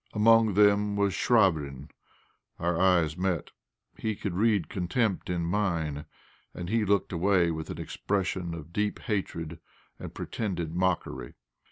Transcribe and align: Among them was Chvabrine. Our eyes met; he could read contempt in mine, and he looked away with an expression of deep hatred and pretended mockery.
Among 0.15 0.55
them 0.55 0.95
was 0.95 1.13
Chvabrine. 1.13 1.91
Our 2.57 2.81
eyes 2.81 3.15
met; 3.15 3.51
he 3.99 4.15
could 4.15 4.33
read 4.33 4.67
contempt 4.67 5.29
in 5.29 5.45
mine, 5.45 6.05
and 6.55 6.69
he 6.69 6.83
looked 6.85 7.13
away 7.13 7.51
with 7.51 7.69
an 7.69 7.77
expression 7.77 8.55
of 8.55 8.73
deep 8.73 8.97
hatred 8.97 9.59
and 9.99 10.11
pretended 10.11 10.73
mockery. 10.73 11.35